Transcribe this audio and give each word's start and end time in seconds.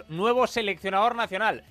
tenemos 0.00 0.10
nuevo 0.10 0.46
seleccionador 0.46 1.14
nacional. 1.14 1.62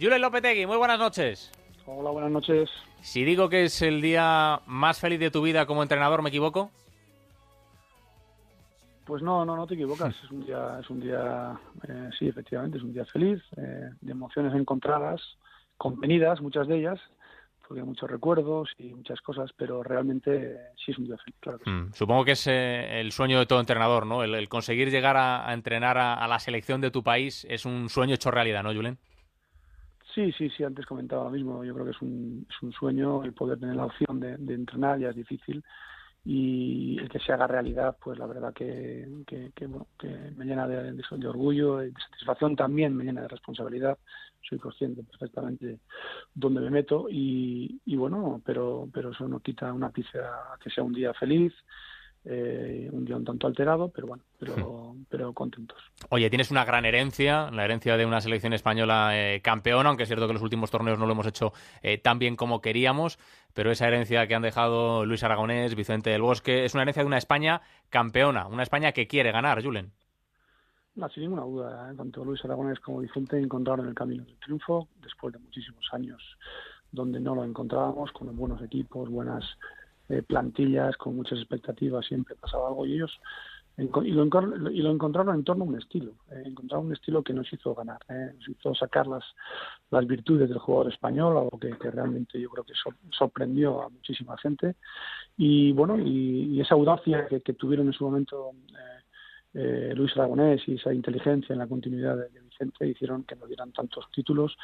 Julen 0.00 0.20
Lopetegui, 0.20 0.66
muy 0.66 0.76
buenas 0.76 0.98
noches. 0.98 1.52
Hola, 1.86 2.10
buenas 2.10 2.30
noches. 2.30 2.70
Si 3.00 3.24
digo 3.24 3.48
que 3.48 3.64
es 3.64 3.82
el 3.82 4.00
día 4.00 4.60
más 4.66 4.98
feliz 5.00 5.20
de 5.20 5.30
tu 5.30 5.42
vida 5.42 5.66
como 5.66 5.82
entrenador, 5.82 6.22
¿me 6.22 6.28
equivoco? 6.28 6.70
Pues 9.04 9.22
no, 9.22 9.44
no, 9.44 9.54
no 9.56 9.66
te 9.66 9.74
equivocas. 9.74 10.14
Es 10.24 10.30
un 10.30 10.44
día, 10.44 10.78
es 10.80 10.90
un 10.90 11.00
día, 11.00 11.58
eh, 11.88 12.10
sí, 12.18 12.28
efectivamente, 12.28 12.78
es 12.78 12.84
un 12.84 12.92
día 12.92 13.04
feliz, 13.04 13.40
eh, 13.56 13.90
de 14.00 14.12
emociones 14.12 14.52
encontradas, 14.54 15.20
contenidas, 15.76 16.40
muchas 16.40 16.66
de 16.66 16.78
ellas, 16.78 17.00
porque 17.66 17.80
hay 17.80 17.86
muchos 17.86 18.10
recuerdos 18.10 18.70
y 18.78 18.94
muchas 18.94 19.20
cosas, 19.20 19.50
pero 19.56 19.82
realmente 19.82 20.52
eh, 20.52 20.56
sí 20.76 20.92
es 20.92 20.98
un 20.98 21.06
día 21.06 21.16
feliz, 21.18 21.36
claro 21.40 21.58
que 21.58 21.64
sí. 21.64 21.70
Mm, 21.70 21.92
supongo 21.92 22.24
que 22.24 22.32
es 22.32 22.46
el 22.46 23.12
sueño 23.12 23.38
de 23.38 23.46
todo 23.46 23.60
entrenador, 23.60 24.06
¿no? 24.06 24.22
El, 24.22 24.48
conseguir 24.48 24.90
llegar 24.90 25.16
a, 25.16 25.52
entrenar 25.52 25.98
a, 25.98 26.26
la 26.28 26.38
selección 26.38 26.80
de 26.80 26.90
tu 26.90 27.02
país 27.02 27.46
es 27.48 27.64
un 27.64 27.88
sueño 27.88 28.14
hecho 28.14 28.30
realidad, 28.30 28.62
¿no, 28.62 28.72
Julen? 28.72 28.98
Sí, 30.14 30.32
sí, 30.32 30.48
sí, 30.50 30.64
antes 30.64 30.86
comentaba 30.86 31.24
lo 31.24 31.30
mismo. 31.30 31.62
Yo 31.62 31.74
creo 31.74 31.84
que 31.84 31.90
es 31.90 32.00
un, 32.00 32.46
es 32.48 32.62
un 32.62 32.72
sueño 32.72 33.22
el 33.22 33.34
poder 33.34 33.58
tener 33.58 33.76
la 33.76 33.84
opción 33.84 34.18
de, 34.18 34.36
de 34.38 34.54
entrenar, 34.54 34.98
ya 34.98 35.10
es 35.10 35.16
difícil 35.16 35.62
y 36.28 36.98
el 36.98 37.08
que 37.08 37.20
se 37.20 37.32
haga 37.32 37.46
realidad, 37.46 37.96
pues 38.02 38.18
la 38.18 38.26
verdad 38.26 38.52
que, 38.52 39.06
que, 39.24 39.68
me 39.68 40.44
llena 40.44 40.66
de, 40.66 41.28
orgullo 41.28 41.84
y 41.84 41.92
de 41.92 42.00
satisfacción 42.00 42.56
también, 42.56 42.96
me 42.96 43.04
llena 43.04 43.22
de 43.22 43.28
responsabilidad. 43.28 43.96
Soy 44.42 44.58
consciente 44.58 45.04
perfectamente 45.04 45.78
dónde 46.34 46.60
me 46.60 46.70
meto 46.70 47.06
y, 47.08 47.80
y 47.84 47.94
bueno, 47.94 48.42
pero, 48.44 48.88
pero 48.92 49.12
eso 49.12 49.28
no 49.28 49.38
quita 49.38 49.72
una 49.72 49.90
pizza 49.90 50.56
que 50.60 50.68
sea 50.70 50.82
un 50.82 50.92
día 50.92 51.14
feliz, 51.14 51.52
eh, 52.28 52.88
un 52.92 53.04
día 53.04 53.16
un 53.16 53.24
tanto 53.24 53.46
alterado, 53.46 53.88
pero 53.88 54.08
bueno, 54.08 54.24
pero, 54.36 54.56
hmm. 54.56 55.04
pero 55.08 55.32
contentos. 55.32 55.78
Oye, 56.08 56.28
tienes 56.28 56.50
una 56.50 56.64
gran 56.64 56.84
herencia, 56.84 57.50
la 57.52 57.64
herencia 57.64 57.96
de 57.96 58.04
una 58.04 58.20
selección 58.20 58.52
española 58.52 59.10
eh, 59.12 59.40
campeona, 59.42 59.88
aunque 59.88 60.02
es 60.02 60.08
cierto 60.08 60.26
que 60.26 60.32
los 60.32 60.42
últimos 60.42 60.70
torneos 60.70 60.98
no 60.98 61.06
lo 61.06 61.12
hemos 61.12 61.26
hecho 61.26 61.52
eh, 61.82 61.98
tan 61.98 62.18
bien 62.18 62.34
como 62.34 62.60
queríamos, 62.60 63.18
pero 63.54 63.70
esa 63.70 63.86
herencia 63.86 64.26
que 64.26 64.34
han 64.34 64.42
dejado 64.42 65.06
Luis 65.06 65.22
Aragonés, 65.22 65.76
Vicente 65.76 66.10
del 66.10 66.22
Bosque, 66.22 66.64
es 66.64 66.74
una 66.74 66.82
herencia 66.82 67.04
de 67.04 67.06
una 67.06 67.18
España 67.18 67.62
campeona, 67.90 68.48
una 68.48 68.64
España 68.64 68.90
que 68.90 69.06
quiere 69.06 69.30
ganar, 69.30 69.62
Julen. 69.62 69.92
No, 70.96 71.08
sin 71.10 71.24
ninguna 71.24 71.42
duda, 71.42 71.94
tanto 71.96 72.24
Luis 72.24 72.44
Aragonés 72.44 72.80
como 72.80 72.98
Vicente 72.98 73.38
encontraron 73.38 73.86
el 73.86 73.94
camino 73.94 74.24
del 74.24 74.38
triunfo 74.38 74.88
después 75.00 75.32
de 75.32 75.38
muchísimos 75.38 75.86
años 75.92 76.20
donde 76.90 77.20
no 77.20 77.34
lo 77.34 77.44
encontrábamos, 77.44 78.10
con 78.12 78.34
buenos 78.36 78.62
equipos, 78.62 79.08
buenas 79.10 79.44
eh, 80.08 80.22
plantillas 80.22 80.96
con 80.96 81.16
muchas 81.16 81.38
expectativas, 81.38 82.06
siempre 82.06 82.34
pasaba 82.36 82.68
algo 82.68 82.86
y 82.86 82.94
ellos 82.94 83.18
y 83.78 84.12
lo, 84.12 84.70
y 84.70 84.80
lo 84.80 84.90
encontraron 84.90 85.34
en 85.34 85.44
torno 85.44 85.64
a 85.64 85.68
un 85.68 85.76
estilo, 85.76 86.12
eh, 86.30 86.44
encontraron 86.46 86.86
un 86.86 86.92
estilo 86.94 87.22
que 87.22 87.34
nos 87.34 87.52
hizo 87.52 87.74
ganar, 87.74 87.98
eh, 88.08 88.32
nos 88.34 88.48
hizo 88.48 88.74
sacar 88.74 89.06
las, 89.06 89.22
las 89.90 90.06
virtudes 90.06 90.48
del 90.48 90.58
jugador 90.58 90.92
español, 90.92 91.36
algo 91.36 91.58
que, 91.58 91.74
realmente 91.90 92.40
yo 92.40 92.48
creo 92.48 92.64
que 92.64 92.72
sorprendió 93.10 93.82
a 93.82 93.90
muchísima 93.90 94.38
gente 94.38 94.76
y 95.36 95.72
bueno, 95.72 95.98
y, 95.98 96.58
esa 96.60 96.74
audacia 96.74 97.26
que, 97.26 97.52
tuvieron 97.52 97.88
en 97.88 97.92
su 97.92 98.04
momento 98.04 98.52
eh, 99.52 99.92
Luis 99.94 100.16
Aragonés 100.16 100.62
y 100.66 100.76
esa 100.76 100.94
inteligencia 100.94 101.52
en 101.52 101.58
la 101.58 101.66
continuidad 101.66 102.16
de, 102.16 102.28
Vicente 102.46 102.88
hicieron 102.88 103.24
que 103.24 103.36
nos 103.36 103.48
dieran 103.48 103.72
tantos 103.72 104.06
títulos 104.10 104.56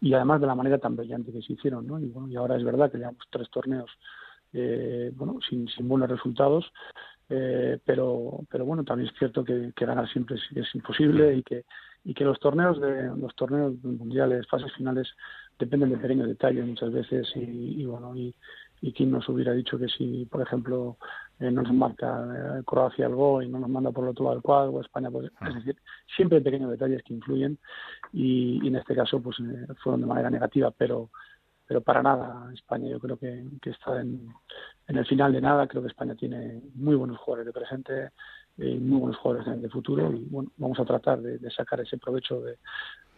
y 0.00 0.14
además 0.14 0.40
de 0.40 0.46
la 0.46 0.54
manera 0.54 0.78
tan 0.78 0.94
brillante 0.94 1.32
que 1.32 1.42
se 1.42 1.54
hicieron, 1.54 1.88
¿no? 1.88 1.98
Y 1.98 2.06
bueno, 2.06 2.28
y 2.28 2.36
ahora 2.36 2.56
es 2.56 2.62
verdad 2.62 2.92
que 2.92 2.98
llevamos 2.98 3.26
tres 3.30 3.50
torneos 3.50 3.90
eh, 4.52 5.10
bueno, 5.14 5.38
sin, 5.48 5.68
sin, 5.68 5.88
buenos 5.88 6.10
resultados, 6.10 6.72
eh, 7.28 7.78
pero, 7.84 8.40
pero 8.50 8.64
bueno, 8.64 8.84
también 8.84 9.08
es 9.08 9.18
cierto 9.18 9.44
que, 9.44 9.72
ganar 9.76 10.08
siempre 10.10 10.36
es, 10.36 10.74
imposible 10.74 11.36
y 11.36 11.42
que, 11.42 11.64
y 12.04 12.12
que 12.12 12.24
los 12.24 12.38
torneos 12.38 12.80
de 12.80 13.14
los 13.16 13.34
torneos 13.34 13.74
mundiales, 13.82 14.46
fases 14.48 14.72
finales, 14.74 15.08
dependen 15.58 15.90
de 15.90 15.96
pequeños 15.96 16.28
detalles 16.28 16.66
muchas 16.66 16.92
veces 16.92 17.30
y, 17.34 17.84
bueno, 17.86 18.14
y, 18.14 18.34
y 18.82 18.92
quién 18.92 19.10
nos 19.10 19.28
hubiera 19.28 19.52
dicho 19.52 19.78
que 19.78 19.88
si, 19.88 20.26
por 20.26 20.42
ejemplo, 20.42 20.98
eh, 21.40 21.50
no 21.50 21.62
nos 21.62 21.72
marca 21.72 22.62
Croacia 22.66 23.06
el 23.06 23.14
gol 23.14 23.44
y 23.44 23.48
no 23.48 23.60
nos 23.60 23.70
manda 23.70 23.92
por 23.92 24.04
el 24.04 24.10
otro 24.10 24.24
lado 24.24 24.36
del 24.36 24.42
cuadro, 24.42 24.72
o 24.72 24.80
España, 24.80 25.10
pues, 25.10 25.26
es 25.26 25.32
ah. 25.40 25.50
decir, 25.54 25.76
siempre 26.14 26.38
hay 26.38 26.44
pequeños 26.44 26.70
detalles 26.70 27.02
que 27.04 27.14
influyen 27.14 27.58
y, 28.12 28.66
en 28.66 28.76
este 28.76 28.94
caso 28.94 29.22
pues 29.22 29.36
fueron 29.82 30.02
de 30.02 30.06
manera 30.06 30.28
negativa, 30.28 30.70
pero 30.70 31.08
pero 31.66 31.80
para 31.80 32.02
nada. 32.02 32.50
España 32.52 32.88
yo 32.88 32.98
creo 32.98 33.16
que, 33.16 33.44
está 33.64 34.00
en, 34.00 34.28
el 34.88 35.06
final 35.06 35.32
de 35.32 35.40
nada. 35.40 35.66
Creo 35.66 35.82
que 35.82 35.88
España 35.88 36.14
tiene 36.14 36.60
muy 36.74 36.94
buenos 36.94 37.18
jugadores 37.18 37.46
de 37.46 37.52
presente 37.52 38.10
y 38.58 38.78
muy 38.78 39.00
buenos 39.00 39.18
jugadores 39.18 39.62
de 39.62 39.68
futuro. 39.68 40.12
Y 40.12 40.24
bueno 40.28 40.50
vamos 40.56 40.78
a 40.80 40.84
tratar 40.84 41.20
de, 41.20 41.50
sacar 41.50 41.80
ese 41.80 41.98
provecho 41.98 42.40
de, 42.40 42.58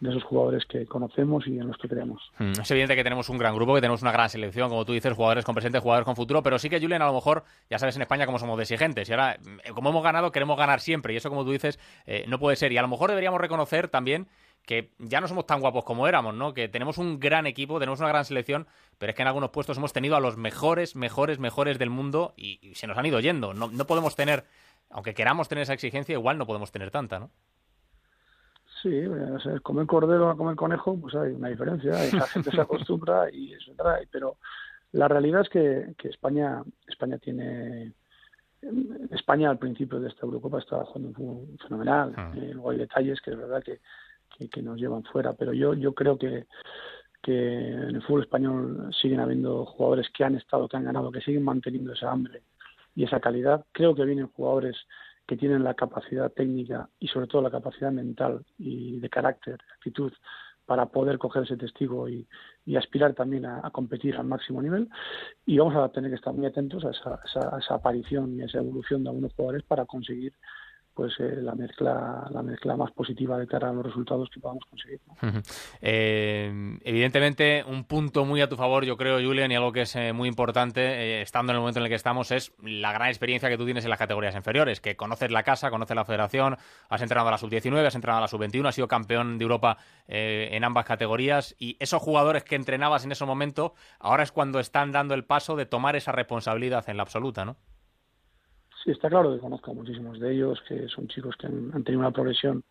esos 0.01 0.23
jugadores 0.23 0.65
que 0.65 0.85
conocemos 0.85 1.47
y 1.47 1.57
en 1.57 1.67
los 1.67 1.77
que 1.77 1.87
creemos. 1.87 2.21
Mm, 2.37 2.61
es 2.61 2.71
evidente 2.71 2.95
que 2.95 3.03
tenemos 3.03 3.29
un 3.29 3.37
gran 3.37 3.55
grupo, 3.55 3.73
que 3.73 3.81
tenemos 3.81 4.01
una 4.01 4.11
gran 4.11 4.29
selección, 4.29 4.69
como 4.69 4.85
tú 4.85 4.93
dices, 4.93 5.13
jugadores 5.13 5.45
con 5.45 5.55
presente, 5.55 5.79
jugadores 5.79 6.05
con 6.05 6.15
futuro, 6.15 6.43
pero 6.43 6.59
sí 6.59 6.69
que 6.69 6.79
Julian 6.79 7.01
a 7.01 7.07
lo 7.07 7.13
mejor, 7.13 7.43
ya 7.69 7.79
sabes 7.79 7.95
en 7.95 8.03
España 8.03 8.25
cómo 8.25 8.39
somos 8.39 8.57
de 8.57 8.63
exigentes 8.63 9.09
y 9.09 9.11
ahora 9.11 9.33
eh, 9.33 9.71
como 9.73 9.89
hemos 9.89 10.03
ganado 10.03 10.31
queremos 10.31 10.57
ganar 10.57 10.79
siempre 10.79 11.13
y 11.13 11.17
eso 11.17 11.29
como 11.29 11.43
tú 11.43 11.51
dices 11.51 11.79
eh, 12.05 12.25
no 12.27 12.39
puede 12.39 12.55
ser 12.55 12.71
y 12.71 12.77
a 12.77 12.81
lo 12.81 12.87
mejor 12.87 13.09
deberíamos 13.09 13.41
reconocer 13.41 13.87
también 13.87 14.27
que 14.65 14.91
ya 14.97 15.21
no 15.21 15.27
somos 15.27 15.45
tan 15.45 15.61
guapos 15.61 15.83
como 15.83 16.07
éramos, 16.07 16.33
¿no? 16.33 16.53
Que 16.53 16.67
tenemos 16.67 16.97
un 16.97 17.19
gran 17.19 17.45
equipo, 17.45 17.79
tenemos 17.79 17.99
una 17.99 18.09
gran 18.09 18.25
selección, 18.25 18.67
pero 18.97 19.11
es 19.11 19.15
que 19.15 19.21
en 19.21 19.27
algunos 19.27 19.51
puestos 19.51 19.77
hemos 19.77 19.93
tenido 19.93 20.15
a 20.15 20.19
los 20.19 20.37
mejores, 20.37 20.95
mejores, 20.95 21.39
mejores 21.39 21.77
del 21.77 21.89
mundo 21.89 22.33
y, 22.35 22.73
se 22.75 22.87
nos 22.87 22.97
han 22.97 23.05
ido 23.05 23.19
yendo. 23.19 23.53
No, 23.53 23.69
no, 23.69 23.85
podemos 23.85 24.15
tener, 24.15 24.43
aunque 24.89 25.13
queramos 25.13 25.47
tener 25.47 25.63
esa 25.63 25.73
exigencia, 25.73 26.13
igual 26.13 26.37
no 26.37 26.47
podemos 26.47 26.71
tener 26.71 26.91
tanta, 26.91 27.19
¿no? 27.19 27.29
Sí, 28.81 29.03
comer 29.63 29.87
cordero 29.87 30.29
a 30.29 30.37
comer 30.37 30.55
conejo, 30.55 30.99
pues 30.99 31.15
hay 31.15 31.31
una 31.31 31.49
diferencia. 31.49 31.91
La 32.13 32.27
gente 32.27 32.51
se 32.51 32.61
acostumbra 32.61 33.31
y 33.31 33.53
eso 33.53 33.71
trae, 33.75 34.07
pero 34.11 34.37
la 34.91 35.07
realidad 35.07 35.41
es 35.41 35.49
que, 35.49 35.93
que 35.97 36.09
España, 36.09 36.63
España 36.87 37.17
tiene 37.17 37.93
España 39.11 39.49
al 39.49 39.59
principio 39.59 39.99
de 39.99 40.09
esta 40.09 40.25
Eurocopa 40.25 40.59
estaba 40.59 40.85
jugando 40.85 41.19
un 41.19 41.57
fenomenal. 41.59 42.13
Ah. 42.17 42.31
Eh, 42.35 42.51
luego 42.53 42.71
hay 42.71 42.77
detalles 42.79 43.21
que 43.21 43.31
es 43.31 43.37
verdad 43.37 43.63
que, 43.63 43.79
que, 44.37 44.61
nos 44.61 44.79
llevan 44.79 45.03
fuera. 45.03 45.33
Pero 45.33 45.53
yo, 45.53 45.73
yo 45.73 45.93
creo 45.93 46.17
que, 46.17 46.45
que 47.21 47.71
en 47.71 47.95
el 47.95 48.01
fútbol 48.03 48.23
español 48.23 48.91
siguen 49.01 49.19
habiendo 49.19 49.65
jugadores 49.65 50.07
que 50.09 50.23
han 50.23 50.35
estado, 50.35 50.67
que 50.67 50.77
han 50.77 50.85
ganado, 50.85 51.11
que 51.11 51.21
siguen 51.21 51.43
manteniendo 51.43 51.93
esa 51.93 52.11
hambre 52.11 52.43
y 52.95 53.03
esa 53.03 53.19
calidad. 53.19 53.65
Creo 53.71 53.95
que 53.95 54.05
vienen 54.05 54.27
jugadores 54.27 54.75
que 55.27 55.37
tienen 55.37 55.63
la 55.63 55.73
capacidad 55.73 56.31
técnica 56.31 56.89
y 56.99 57.07
sobre 57.07 57.27
todo 57.27 57.41
la 57.41 57.51
capacidad 57.51 57.91
mental 57.91 58.45
y 58.57 58.99
de 58.99 59.09
carácter, 59.09 59.59
actitud 59.75 60.13
para 60.65 60.87
poder 60.87 61.17
coger 61.17 61.43
ese 61.43 61.57
testigo 61.57 62.09
y, 62.09 62.27
aspirar 62.75 63.13
también 63.13 63.45
a, 63.45 63.69
competir 63.71 64.15
al 64.15 64.25
máximo 64.25 64.61
nivel. 64.61 64.89
Y 65.45 65.57
vamos 65.57 65.75
a 65.75 65.89
tener 65.89 66.09
que 66.09 66.15
estar 66.15 66.33
muy 66.33 66.47
atentos 66.47 66.83
a 66.83 66.89
esa, 66.91 67.19
a 67.55 67.59
esa 67.59 67.75
aparición 67.75 68.35
y 68.35 68.41
a 68.41 68.45
esa 68.45 68.57
evolución 68.57 69.03
de 69.03 69.09
algunos 69.09 69.33
jugadores 69.33 69.63
para 69.63 69.85
conseguir 69.85 70.33
pues 70.95 71.13
eh, 71.19 71.41
la 71.41 71.53
mezcla 71.53 72.25
la 72.31 72.41
mezcla 72.41 72.77
más 72.77 72.91
positiva 72.91 73.37
de 73.37 73.45
cara 73.45 73.69
a 73.69 73.73
los 73.73 73.85
resultados 73.85 74.29
que 74.29 74.39
podamos 74.39 74.63
conseguir. 74.69 75.01
Eh, 75.81 76.79
evidentemente, 76.83 77.63
un 77.67 77.83
punto 77.83 78.25
muy 78.25 78.41
a 78.41 78.47
tu 78.47 78.55
favor, 78.55 78.85
yo 78.85 78.95
creo, 78.95 79.17
Julian, 79.21 79.51
y 79.51 79.55
algo 79.55 79.71
que 79.73 79.81
es 79.81 79.95
eh, 79.95 80.13
muy 80.13 80.29
importante, 80.29 81.21
estando 81.21 81.51
en 81.51 81.57
el 81.57 81.59
momento 81.59 81.79
en 81.79 81.85
el 81.85 81.89
que 81.89 81.95
estamos, 81.95 82.31
es 82.31 82.53
la 82.63 82.93
gran 82.93 83.09
experiencia 83.09 83.49
que 83.49 83.57
tú 83.57 83.65
tienes 83.65 83.83
en 83.83 83.89
las 83.89 83.99
categorías 83.99 84.35
inferiores, 84.35 84.79
que 84.79 84.95
conoces 84.95 85.29
la 85.31 85.43
casa, 85.43 85.69
conoces 85.69 85.95
la 85.95 86.05
federación, 86.05 86.57
has 86.89 87.01
entrenado 87.01 87.27
a 87.27 87.31
la 87.31 87.37
sub-19, 87.37 87.85
has 87.85 87.95
entrenado 87.95 88.19
a 88.19 88.21
la 88.21 88.27
sub-21, 88.27 88.67
has 88.67 88.75
sido 88.75 88.87
campeón 88.87 89.37
de 89.37 89.43
Europa 89.43 89.77
en 90.07 90.63
ambas 90.63 90.85
categorías, 90.85 91.55
y 91.59 91.75
esos 91.79 92.01
jugadores 92.01 92.43
que 92.43 92.55
entrenabas 92.55 93.03
en 93.03 93.11
ese 93.11 93.25
momento, 93.25 93.73
ahora 93.99 94.23
es 94.23 94.31
cuando 94.31 94.59
están 94.59 94.91
dando 94.91 95.13
el 95.13 95.25
paso 95.25 95.55
de 95.55 95.65
tomar 95.65 95.95
esa 95.95 96.13
responsabilidad 96.13 96.87
en 96.89 96.97
la 96.97 97.03
absoluta, 97.03 97.43
¿no? 97.43 97.57
Sí, 98.85 98.91
está 98.91 99.09
claro 99.09 99.33
que 99.33 99.39
conozco 99.39 99.71
a 99.71 99.73
muchísimos 99.73 100.19
de 100.19 100.31
ellos, 100.31 100.61
que 100.67 100.87
son 100.89 101.07
chicos 101.07 101.35
que 101.37 101.47
han, 101.47 101.83
tenido 101.83 102.01
una 102.01 102.11
progresión 102.11 102.63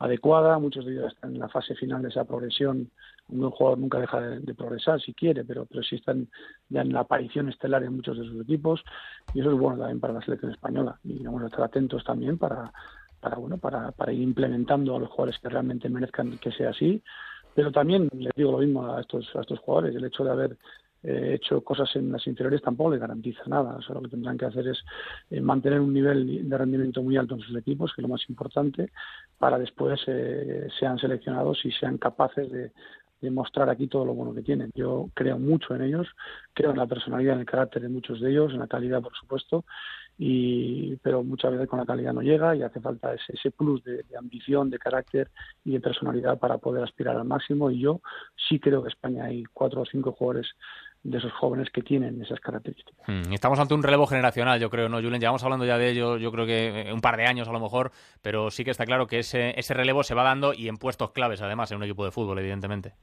adecuada, 0.00 0.58
muchos 0.58 0.84
de 0.84 0.90
ellos 0.94 1.12
están 1.12 1.34
en 1.34 1.38
la 1.38 1.48
fase 1.48 1.76
final 1.76 2.02
de 2.02 2.08
esa 2.08 2.24
progresión. 2.24 2.90
Un 3.28 3.48
jugador 3.48 3.78
nunca 3.78 4.00
deja 4.00 4.20
de, 4.20 4.54
progresar 4.54 5.00
si 5.00 5.14
quiere, 5.14 5.44
pero, 5.44 5.64
pero 5.66 5.84
sí 5.84 5.94
están 5.94 6.28
ya 6.68 6.80
en 6.80 6.92
la 6.92 7.00
aparición 7.00 7.48
estelar 7.48 7.84
en 7.84 7.94
muchos 7.94 8.18
de 8.18 8.24
sus 8.24 8.42
equipos 8.42 8.82
y 9.34 9.40
eso 9.40 9.52
es 9.52 9.56
bueno 9.56 9.78
también 9.78 10.00
para 10.00 10.14
la 10.14 10.22
selección 10.22 10.50
española. 10.50 10.98
Y 11.04 11.22
vamos 11.22 11.44
a 11.44 11.46
estar 11.46 11.62
atentos 11.62 12.02
también 12.02 12.38
para, 12.38 12.72
para, 13.20 13.36
bueno, 13.36 13.56
para, 13.56 13.92
para 13.92 14.12
ir 14.12 14.20
implementando 14.20 14.96
a 14.96 14.98
los 14.98 15.10
jugadores 15.10 15.38
que 15.38 15.48
realmente 15.48 15.88
merezcan 15.88 16.38
que 16.38 16.50
sea 16.50 16.70
así. 16.70 17.00
Pero 17.54 17.70
también 17.70 18.08
les 18.12 18.32
digo 18.34 18.50
lo 18.50 18.58
mismo 18.58 18.92
a 18.92 19.00
estos, 19.00 19.30
a 19.36 19.42
estos 19.42 19.60
jugadores, 19.60 19.94
el 19.94 20.04
hecho 20.04 20.24
de 20.24 20.30
haber 20.32 20.58
eh, 21.04 21.34
hecho 21.34 21.62
cosas 21.62 21.94
en 21.96 22.12
las 22.12 22.26
inferiores 22.26 22.62
tampoco 22.62 22.92
le 22.92 22.98
garantiza 22.98 23.42
nada. 23.46 23.78
O 23.88 23.94
lo 23.94 24.02
que 24.02 24.08
tendrán 24.08 24.38
que 24.38 24.46
hacer 24.46 24.68
es 24.68 24.78
eh, 25.30 25.40
mantener 25.40 25.80
un 25.80 25.92
nivel 25.92 26.48
de 26.48 26.58
rendimiento 26.58 27.02
muy 27.02 27.16
alto 27.16 27.34
en 27.34 27.40
sus 27.40 27.56
equipos, 27.56 27.92
que 27.92 28.00
es 28.00 28.02
lo 28.02 28.12
más 28.12 28.28
importante, 28.28 28.90
para 29.38 29.58
después 29.58 30.00
eh, 30.06 30.68
sean 30.78 30.98
seleccionados 30.98 31.64
y 31.64 31.72
sean 31.72 31.98
capaces 31.98 32.50
de, 32.50 32.72
mostrar 33.30 33.70
aquí 33.70 33.86
todo 33.86 34.04
lo 34.04 34.14
bueno 34.14 34.34
que 34.34 34.42
tienen. 34.42 34.72
Yo 34.74 35.08
creo 35.14 35.38
mucho 35.38 35.76
en 35.76 35.82
ellos, 35.82 36.08
creo 36.52 36.72
en 36.72 36.78
la 36.78 36.88
personalidad, 36.88 37.34
en 37.34 37.40
el 37.42 37.46
carácter 37.46 37.80
de 37.80 37.88
muchos 37.88 38.20
de 38.20 38.32
ellos, 38.32 38.52
en 38.52 38.58
la 38.58 38.66
calidad, 38.66 39.00
por 39.00 39.14
supuesto, 39.14 39.64
y 40.24 40.94
pero 41.02 41.24
muchas 41.24 41.50
veces 41.50 41.68
con 41.68 41.80
la 41.80 41.84
calidad 41.84 42.12
no 42.12 42.22
llega 42.22 42.54
y 42.54 42.62
hace 42.62 42.78
falta 42.78 43.12
ese, 43.12 43.32
ese 43.32 43.50
plus 43.50 43.82
de, 43.82 44.04
ambición, 44.16 44.70
de 44.70 44.78
carácter 44.78 45.28
y 45.64 45.72
de 45.72 45.80
personalidad 45.80 46.38
para 46.38 46.58
poder 46.58 46.84
aspirar 46.84 47.16
al 47.16 47.24
máximo 47.24 47.72
y 47.72 47.80
yo 47.80 48.00
sí 48.48 48.60
creo 48.60 48.84
que 48.84 48.90
España 48.90 49.24
hay 49.24 49.42
cuatro 49.52 49.80
o 49.80 49.84
cinco 49.84 50.12
jugadores 50.12 50.46
de 51.02 51.18
esos 51.18 51.32
jóvenes 51.32 51.70
que 51.70 51.82
tienen 51.82 52.22
esas 52.22 52.38
características. 52.38 53.04
Hmm, 53.08 53.32
estamos 53.32 53.58
ante 53.58 53.74
un 53.74 53.82
relevo 53.82 54.06
generacional, 54.06 54.60
yo 54.60 54.70
creo, 54.70 54.88
¿no, 54.88 54.98
Julen? 55.00 55.20
Llevamos 55.20 55.42
hablando 55.42 55.66
ya 55.66 55.76
de 55.76 55.90
ello, 55.90 56.16
yo 56.18 56.30
creo 56.30 56.46
que 56.46 56.82
eh, 56.82 56.92
un 56.92 57.00
par 57.00 57.16
de 57.16 57.26
años 57.26 57.48
a 57.48 57.52
lo 57.52 57.58
mejor, 57.58 57.90
pero 58.22 58.52
sí 58.52 58.62
que 58.62 58.70
está 58.70 58.86
claro 58.86 59.08
que 59.08 59.18
ese, 59.18 59.58
ese 59.58 59.74
relevo 59.74 60.04
se 60.04 60.14
va 60.14 60.22
dando 60.22 60.54
y 60.54 60.68
en 60.68 60.76
puestos 60.76 61.10
claves, 61.10 61.42
además, 61.42 61.72
en 61.72 61.78
un 61.78 61.82
equipo 61.82 62.04
de 62.04 62.12
fútbol, 62.12 62.38
evidentemente. 62.38 62.94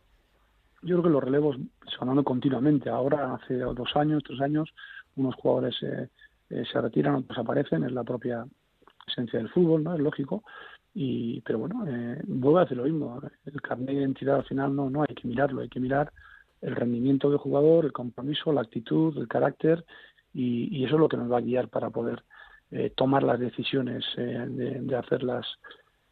Yo 0.84 0.96
creo 0.96 1.04
que 1.04 1.10
los 1.10 1.24
relevos 1.26 1.58
se 1.58 1.98
van 1.98 2.08
dando 2.08 2.24
continuamente. 2.24 2.90
Ahora, 2.90 3.34
hace 3.34 3.56
dos 3.56 3.94
años, 3.96 4.24
tres 4.26 4.40
años, 4.40 4.70
unos 5.18 5.36
jugadores 5.36 5.76
eh, 5.84 6.08
eh, 6.50 6.64
se 6.72 6.82
retiran, 6.82 7.16
otros 7.16 7.38
aparecen, 7.38 7.84
es 7.84 7.92
la 7.92 8.04
propia 8.04 8.46
esencia 9.08 9.40
del 9.40 9.50
fútbol, 9.50 9.84
¿no? 9.84 9.94
Es 9.94 10.00
lógico. 10.00 10.44
Y, 10.94 11.42
pero 11.42 11.60
bueno, 11.60 11.86
eh, 11.88 12.22
vuelvo 12.26 12.60
a 12.60 12.64
hacer 12.64 12.78
lo 12.78 12.84
mismo. 12.84 13.22
El 13.46 13.62
carnet 13.62 13.88
de 13.88 13.94
identidad 13.94 14.38
al 14.38 14.46
final 14.46 14.76
no, 14.76 14.90
no 14.90 15.04
hay 15.04 15.16
que 15.16 15.28
mirarlo, 15.28 15.62
hay 15.62 15.70
que 15.70 15.80
mirar 15.80 16.12
el 16.62 16.76
rendimiento 16.76 17.30
del 17.30 17.40
jugador, 17.40 17.86
el 17.86 17.94
compromiso, 17.94 18.52
la 18.52 18.62
actitud, 18.62 19.18
el 19.18 19.28
carácter 19.28 19.86
y, 20.34 20.84
eso 20.86 20.96
es 20.96 21.00
lo 21.00 21.10
que 21.10 21.18
nos 21.18 21.32
va 21.32 21.38
a 21.38 21.42
guiar 21.42 21.70
para 21.70 21.90
poder 21.90 22.24
eh, 22.72 22.92
tomar 22.96 23.24
las 23.24 23.40
decisiones 23.40 24.06
eh, 24.18 24.46
de, 24.48 24.82
de, 24.82 24.96
hacer 24.96 25.24
las, 25.24 25.46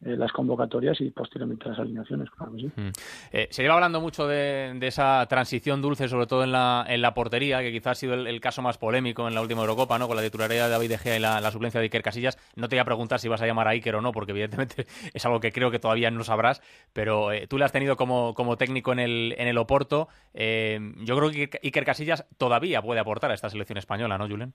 las 0.01 0.31
convocatorias 0.31 1.01
y 1.01 1.09
posteriormente 1.09 1.69
las 1.69 1.79
alineaciones, 1.79 2.29
claro 2.29 2.53
sí. 2.55 2.67
Mm. 2.75 2.89
Eh, 3.31 3.47
se 3.49 3.63
lleva 3.63 3.73
hablando 3.73 3.99
mucho 3.99 4.27
de, 4.27 4.77
esa 4.81 5.25
transición 5.27 5.81
dulce, 5.81 6.07
sobre 6.07 6.27
todo 6.27 6.44
en 6.44 6.51
la, 6.51 6.85
en 6.88 7.01
la 7.01 7.13
portería, 7.15 7.61
que 7.61 7.71
quizás 7.71 7.91
ha 7.91 7.95
sido 7.95 8.13
el, 8.13 8.39
caso 8.39 8.61
más 8.61 8.77
polémico 8.77 9.27
en 9.27 9.33
la 9.33 9.41
última 9.41 9.61
Eurocopa, 9.61 9.97
¿no? 9.97 10.07
Con 10.07 10.15
la 10.15 10.21
titularidad 10.21 10.65
de 10.65 10.71
David 10.71 10.89
De 10.89 10.97
Gea 10.99 11.17
y 11.17 11.19
la, 11.19 11.51
suplencia 11.51 11.79
de 11.79 11.85
Iker 11.85 12.03
Casillas. 12.03 12.38
No 12.55 12.69
te 12.69 12.75
voy 12.75 12.81
a 12.81 12.85
preguntar 12.85 13.19
si 13.19 13.27
vas 13.27 13.41
a 13.41 13.47
llamar 13.47 13.67
a 13.67 13.71
Iker 13.71 13.95
o 13.95 14.01
no, 14.01 14.11
porque 14.11 14.31
evidentemente 14.31 14.85
es 15.13 15.25
algo 15.25 15.39
que 15.39 15.51
creo 15.51 15.71
que 15.71 15.79
todavía 15.79 16.11
no 16.11 16.23
sabrás, 16.23 16.61
pero 16.94 17.31
eh, 17.31 17.47
tú 17.47 17.57
le 17.57 17.65
has 17.65 17.71
tenido 17.71 17.97
como, 17.97 18.35
como 18.35 18.55
técnico 18.55 18.91
en 18.91 18.99
el, 18.99 19.35
en 19.38 19.47
el 19.47 19.57
Oporto. 19.57 20.09
yo 20.33 21.17
creo 21.17 21.31
que 21.31 21.59
Iker 21.63 21.85
Casillas 21.85 22.25
todavía 22.38 22.81
puede 22.83 22.99
aportar 22.99 23.31
a 23.31 23.33
esta 23.33 23.49
selección 23.49 23.77
española, 23.77 24.17
¿no, 24.17 24.27
Julen? 24.27 24.53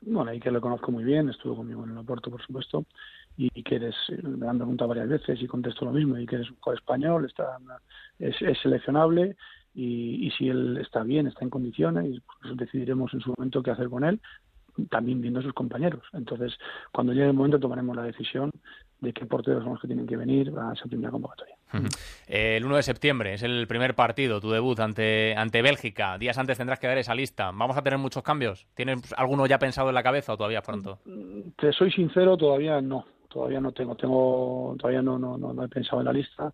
Bueno, 0.00 0.30
Iker 0.30 0.52
lo 0.52 0.60
conozco 0.60 0.92
muy 0.92 1.02
bien, 1.02 1.28
estuvo 1.28 1.56
conmigo 1.56 1.82
en 1.82 1.90
el 1.90 1.98
Oporto, 1.98 2.30
por 2.30 2.40
supuesto 2.40 2.86
y 3.38 3.62
que 3.62 3.76
eres, 3.76 3.94
me 4.22 4.48
han 4.48 4.58
preguntado 4.58 4.88
varias 4.88 5.08
veces 5.08 5.40
y 5.40 5.46
contesto 5.46 5.84
lo 5.84 5.92
mismo, 5.92 6.18
y 6.18 6.26
que 6.26 6.34
eres 6.34 6.50
un 6.50 6.56
jugador 6.56 6.80
español, 6.80 7.24
está, 7.24 7.56
es, 8.18 8.36
seleccionable 8.60 9.36
y, 9.74 10.26
y, 10.26 10.30
si 10.32 10.48
él 10.48 10.76
está 10.78 11.04
bien, 11.04 11.28
está 11.28 11.44
en 11.44 11.50
condiciones, 11.50 12.20
pues 12.42 12.56
decidiremos 12.56 13.14
en 13.14 13.20
su 13.20 13.32
momento 13.36 13.62
qué 13.62 13.70
hacer 13.70 13.88
con 13.88 14.02
él, 14.02 14.20
también 14.90 15.20
viendo 15.20 15.38
a 15.38 15.42
sus 15.44 15.52
compañeros. 15.52 16.02
Entonces, 16.12 16.58
cuando 16.92 17.12
llegue 17.12 17.26
el 17.26 17.32
momento 17.32 17.60
tomaremos 17.60 17.94
la 17.94 18.02
decisión 18.02 18.50
de 19.00 19.12
qué 19.12 19.24
porteros 19.26 19.62
son 19.62 19.74
los 19.74 19.80
que 19.80 19.86
tienen 19.86 20.06
que 20.06 20.16
venir 20.16 20.52
a 20.58 20.72
esa 20.72 20.86
primera 20.86 21.12
convocatoria. 21.12 21.54
El 22.26 22.64
1 22.64 22.76
de 22.76 22.82
septiembre 22.82 23.34
es 23.34 23.44
el 23.44 23.68
primer 23.68 23.94
partido, 23.94 24.40
tu 24.40 24.50
debut 24.50 24.80
ante, 24.80 25.36
ante 25.36 25.62
Bélgica. 25.62 26.18
Días 26.18 26.38
antes 26.38 26.58
tendrás 26.58 26.80
que 26.80 26.88
dar 26.88 26.98
esa 26.98 27.14
lista. 27.14 27.52
¿Vamos 27.54 27.76
a 27.76 27.82
tener 27.82 28.00
muchos 28.00 28.24
cambios? 28.24 28.66
¿Tienes 28.74 29.14
alguno 29.16 29.46
ya 29.46 29.60
pensado 29.60 29.90
en 29.90 29.94
la 29.94 30.02
cabeza 30.02 30.32
o 30.32 30.36
todavía 30.36 30.62
pronto? 30.62 30.98
Te 31.56 31.72
soy 31.72 31.92
sincero, 31.92 32.36
todavía 32.36 32.80
no 32.80 33.04
todavía 33.28 33.60
no 33.60 33.72
tengo, 33.72 33.94
tengo 33.96 34.74
todavía 34.78 35.02
no, 35.02 35.18
no, 35.18 35.36
no, 35.36 35.64
he 35.64 35.68
pensado 35.68 36.00
en 36.00 36.06
la 36.06 36.12
lista. 36.12 36.52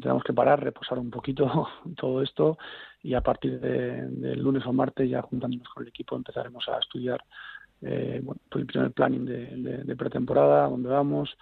Tenemos 0.00 0.22
que 0.22 0.32
parar, 0.32 0.62
reposar 0.62 0.98
un 0.98 1.10
poquito 1.10 1.68
todo 1.96 2.22
esto 2.22 2.58
y 3.02 3.14
a 3.14 3.20
partir 3.20 3.60
del 3.60 4.40
lunes 4.40 4.64
o 4.66 4.72
martes, 4.72 5.08
ya 5.08 5.22
juntándonos 5.22 5.68
con 5.68 5.82
el 5.82 5.88
equipo, 5.88 6.16
empezaremos 6.16 6.68
a 6.68 6.78
estudiar 6.78 7.22
eh, 7.82 8.20
bueno, 8.22 8.40
el 8.54 8.66
primer 8.66 8.92
planning 8.92 9.24
de, 9.24 9.84
de 9.84 9.96
pretemporada, 9.96 10.68
dónde 10.68 10.90
vamos, 10.90 11.36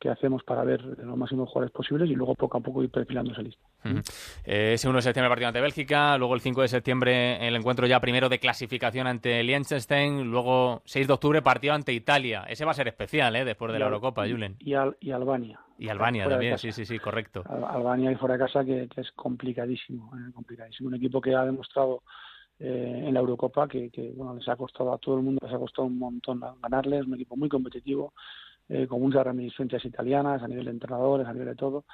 que 0.00 0.08
hacemos 0.08 0.42
para 0.42 0.64
ver 0.64 0.82
los 0.82 1.16
máximos 1.16 1.48
jugadores 1.50 1.72
posibles 1.72 2.10
y 2.10 2.14
luego 2.14 2.34
poco 2.34 2.56
a 2.56 2.60
poco 2.60 2.82
ir 2.82 2.90
perfilando 2.90 3.32
esa 3.32 3.42
lista. 3.42 3.62
Eh, 4.44 4.72
ese 4.74 4.88
1 4.88 4.96
de 4.96 5.02
septiembre 5.02 5.28
partido 5.28 5.48
ante 5.48 5.60
Bélgica, 5.60 6.16
luego 6.16 6.34
el 6.34 6.40
5 6.40 6.62
de 6.62 6.68
septiembre 6.68 7.46
el 7.46 7.54
encuentro 7.54 7.86
ya 7.86 8.00
primero 8.00 8.30
de 8.30 8.38
clasificación 8.38 9.06
ante 9.06 9.42
Liechtenstein, 9.42 10.30
luego 10.30 10.80
6 10.86 11.06
de 11.06 11.12
octubre 11.12 11.42
partido 11.42 11.74
ante 11.74 11.92
Italia. 11.92 12.44
Ese 12.48 12.64
va 12.64 12.70
a 12.70 12.74
ser 12.74 12.88
especial, 12.88 13.36
¿eh? 13.36 13.44
Después 13.44 13.72
de 13.72 13.78
la 13.78 13.84
Eurocopa, 13.84 14.26
Julen. 14.26 14.56
Y, 14.58 14.72
Albania. 14.74 15.60
Y 15.78 15.88
Albania 15.88 16.26
también, 16.26 16.56
sí, 16.56 16.72
sí, 16.72 16.86
sí, 16.86 16.98
correcto. 16.98 17.44
Albania 17.68 18.10
y 18.10 18.16
fuera 18.16 18.34
de 18.34 18.40
casa 18.40 18.64
que, 18.64 18.88
es 18.96 19.12
complicadísimo, 19.12 20.10
¿eh? 20.16 20.32
complicadísimo. 20.32 20.88
Un 20.88 20.94
equipo 20.94 21.20
que 21.20 21.34
ha 21.34 21.44
demostrado 21.44 22.02
eh, 22.58 23.04
en 23.06 23.12
la 23.12 23.20
Eurocopa 23.20 23.68
que, 23.68 23.90
que, 23.90 24.12
bueno 24.14 24.34
les 24.34 24.48
ha 24.48 24.56
costado 24.56 24.94
a 24.94 24.98
todo 24.98 25.16
el 25.16 25.22
mundo, 25.22 25.40
les 25.42 25.54
ha 25.54 25.58
costado 25.58 25.86
un 25.86 25.98
montón 25.98 26.40
ganarles, 26.62 27.06
un 27.06 27.14
equipo 27.14 27.36
muy 27.36 27.50
competitivo 27.50 28.14
eh, 28.70 28.86
con 28.86 29.02
muchas 29.02 29.24
reminiscencias 29.24 29.84
italianas 29.84 30.42
a 30.42 30.48
nivel 30.48 30.64
de 30.64 30.70
entrenadores, 30.70 31.26
a 31.26 31.32
nivel 31.32 31.48
de 31.48 31.56
todo. 31.56 31.84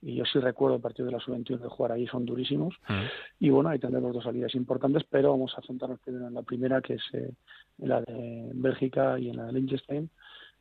Y 0.00 0.16
yo 0.16 0.24
sí 0.24 0.40
recuerdo 0.40 0.76
el 0.76 0.82
partido 0.82 1.06
de 1.06 1.12
la 1.12 1.20
sub-21 1.20 1.60
de 1.60 1.68
jugar 1.68 1.92
ahí, 1.92 2.08
son 2.08 2.24
durísimos. 2.24 2.74
Mm. 2.88 3.02
Y 3.38 3.50
bueno, 3.50 3.68
ahí 3.68 3.78
tendremos 3.78 4.12
dos 4.12 4.24
salidas 4.24 4.54
importantes, 4.56 5.04
pero 5.08 5.30
vamos 5.30 5.54
a 5.56 5.62
centrarnos 5.62 6.00
primero 6.00 6.26
en 6.26 6.34
la 6.34 6.42
primera, 6.42 6.80
que 6.80 6.94
es 6.94 7.02
eh, 7.12 7.30
la 7.78 8.00
de 8.00 8.50
Bélgica 8.54 9.18
y 9.18 9.28
en 9.28 9.36
la 9.36 9.46
de 9.46 9.52
Liechtenstein 9.52 10.10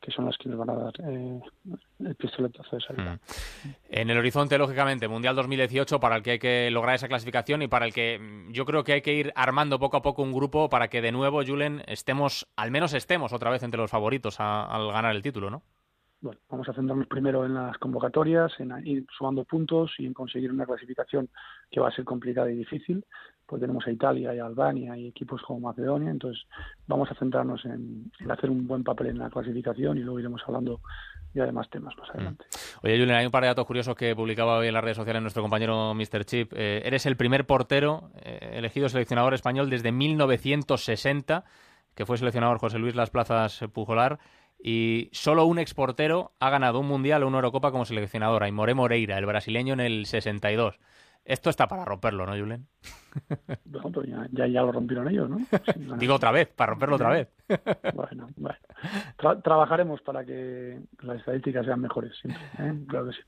que 0.02 0.12
son 0.12 0.26
las 0.26 0.38
que 0.38 0.50
nos 0.50 0.58
van 0.58 0.72
a 0.72 0.74
dar 0.74 0.94
eh, 1.08 1.40
el 2.00 2.16
pistoletazo 2.16 2.76
de 2.76 2.82
salida. 2.82 3.14
Mm. 3.14 3.70
En 3.90 4.10
el 4.10 4.18
horizonte, 4.18 4.58
lógicamente, 4.58 5.08
Mundial 5.08 5.36
2018, 5.36 6.00
para 6.00 6.16
el 6.16 6.24
que 6.24 6.32
hay 6.32 6.40
que 6.40 6.72
lograr 6.72 6.96
esa 6.96 7.08
clasificación 7.08 7.62
y 7.62 7.68
para 7.68 7.86
el 7.86 7.94
que 7.94 8.18
mm, 8.20 8.52
yo 8.52 8.66
creo 8.66 8.84
que 8.84 8.94
hay 8.94 9.02
que 9.02 9.14
ir 9.14 9.32
armando 9.36 9.80
poco 9.80 9.98
a 9.98 10.02
poco 10.02 10.24
un 10.24 10.34
grupo 10.34 10.70
para 10.70 10.88
que 10.88 11.02
de 11.02 11.12
nuevo, 11.12 11.44
Julen, 11.46 11.84
estemos, 11.88 12.48
al 12.56 12.72
menos 12.72 12.94
estemos 12.94 13.32
otra 13.32 13.52
vez 13.52 13.62
entre 13.62 13.80
los 13.80 13.92
favoritos 13.92 14.40
al 14.40 14.92
ganar 14.92 15.16
el 15.16 15.22
título, 15.22 15.52
¿no? 15.52 15.62
Bueno, 16.22 16.40
vamos 16.52 16.70
a 16.70 16.74
centrarnos 16.74 17.08
primero 17.08 17.46
en 17.46 17.56
las 17.56 17.78
convocatorias, 17.80 18.52
en 18.60 18.72
ir 18.86 19.08
sumando 19.18 19.44
puntos 19.44 19.92
y 19.98 20.06
en 20.06 20.14
conseguir 20.14 20.52
una 20.52 20.68
clasificación 20.68 21.30
que 21.72 21.80
va 21.80 21.90
a 21.90 21.92
ser 21.92 22.06
complicada 22.06 22.52
y 22.52 22.58
difícil, 22.58 23.04
pues 23.48 23.60
tenemos 23.60 23.88
a 23.88 23.92
Italia 23.92 24.34
y 24.36 24.38
a 24.38 24.46
Albania 24.46 24.96
y 24.96 25.08
equipos 25.08 25.42
como 25.42 25.62
Macedonia, 25.62 26.12
entonces 26.12 26.46
vamos 26.86 27.10
a 27.10 27.16
centrarnos 27.16 27.66
en, 27.66 28.12
hacer 28.30 28.52
un 28.52 28.68
buen 28.68 28.84
papel 28.84 29.08
en 29.08 29.18
la 29.18 29.32
clasificación 29.32 29.98
y 29.98 30.02
luego 30.02 30.20
iremos 30.20 30.44
hablando 30.46 30.80
ya 31.34 31.46
de 31.46 31.52
más 31.52 31.68
temas 31.72 31.98
más 31.98 32.08
mm. 32.10 32.12
adelante. 32.12 32.46
Oye, 32.84 33.00
Julián, 33.00 33.18
hay 33.18 33.26
un 33.26 33.32
par 33.32 33.42
de 33.42 33.48
datos 33.48 33.66
curiosos 33.66 33.96
que 33.96 34.16
publicaba 34.16 34.60
hoy 34.60 34.68
en 34.68 34.76
las 34.76 34.84
redes 34.84 34.98
sociales 34.98 35.24
nuestro 35.24 35.42
compañero 35.42 35.96
Mr. 35.96 36.24
Chip. 36.26 36.54
Eh, 36.54 36.84
eres 36.86 37.08
el 37.08 37.18
primer 37.18 37.48
portero 37.48 38.12
eh, 38.24 38.52
elegido 38.54 38.90
seleccionador 38.90 39.34
español 39.34 39.72
desde 39.72 39.92
1960, 39.92 41.46
que 41.96 42.06
fue 42.06 42.18
seleccionador 42.18 42.60
José 42.60 42.78
Luis 42.78 42.96
Las 42.96 43.10
Plazas 43.10 43.66
Pujolar 43.74 44.20
y 44.64 45.10
solo 45.12 45.46
un 45.46 45.60
exportero 45.60 46.34
ha 46.40 46.50
ganado 46.50 46.80
un 46.80 46.88
mundial 46.88 47.24
o 47.24 47.28
una 47.28 47.38
Eurocopa 47.38 47.72
como 47.72 47.86
seleccionador, 47.86 48.44
Aimoré 48.44 48.74
Moreira, 48.74 49.18
el 49.18 49.26
brasileño 49.26 49.74
en 49.74 49.80
el 49.80 50.06
62. 50.06 50.80
Esto 51.24 51.50
está 51.50 51.68
para 51.68 51.86
romperlo, 51.86 52.26
¿no, 52.26 52.34
Julen? 52.34 52.68
Pues 53.94 54.08
ya, 54.08 54.48
ya, 54.48 54.62
lo 54.62 54.72
rompieron 54.72 55.10
ellos, 55.10 55.30
¿no? 55.30 55.38
Digo 55.98 56.16
otra 56.16 56.32
vez, 56.32 56.48
para 56.48 56.72
romperlo 56.72 56.96
otra 56.96 57.10
vez. 57.10 57.28
bueno, 57.94 58.30
bueno. 58.38 58.58
trabajaremos 59.44 60.02
para 60.02 60.24
que 60.24 60.80
las 61.02 61.20
estadísticas 61.20 61.66
sean 61.66 61.82
mejores, 61.82 62.14
siempre. 62.20 62.42
¿eh? 62.60 62.74
Claro 62.88 63.08
que 63.08 63.14
sí. 63.14 63.22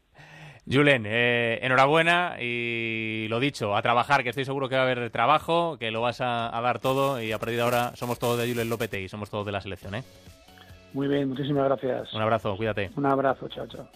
Julen, 0.71 1.03
eh, 1.05 1.59
enhorabuena 1.61 2.37
y 2.39 3.27
lo 3.29 3.41
dicho, 3.41 3.75
a 3.75 3.81
trabajar, 3.81 4.23
que 4.23 4.29
estoy 4.29 4.45
seguro 4.45 4.69
que 4.69 4.75
va 4.75 4.81
a 4.81 4.85
haber 4.85 5.09
trabajo, 5.09 5.77
que 5.77 5.91
lo 5.91 5.99
vas 6.01 6.21
a, 6.21 6.49
dar 6.63 6.79
todo 6.79 7.21
y 7.21 7.33
a 7.33 7.37
partir 7.37 7.57
de 7.57 7.63
ahora 7.63 7.91
somos 7.95 8.17
todos 8.17 8.39
de 8.39 8.47
Julen 8.47 8.69
López 8.69 8.93
y 8.93 9.09
somos 9.09 9.29
todos 9.29 9.45
de 9.45 9.51
la 9.51 9.59
selección, 9.59 9.95
¿eh? 9.95 10.03
Muy 10.93 11.07
bien, 11.07 11.29
muchísimas 11.29 11.65
gracias. 11.65 12.13
Un 12.13 12.21
abrazo, 12.21 12.55
cuídate. 12.55 12.91
Un 12.95 13.05
abrazo, 13.05 13.47
chao, 13.49 13.67
chao. 13.67 13.87